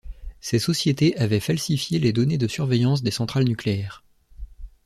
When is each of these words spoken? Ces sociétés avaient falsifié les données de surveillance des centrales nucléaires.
Ces 0.39 0.57
sociétés 0.57 1.15
avaient 1.19 1.39
falsifié 1.39 1.99
les 1.99 2.11
données 2.11 2.39
de 2.39 2.47
surveillance 2.47 3.03
des 3.03 3.11
centrales 3.11 3.43
nucléaires. 3.43 4.03